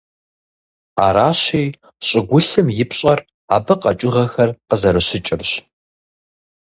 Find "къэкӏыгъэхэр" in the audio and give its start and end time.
3.81-4.49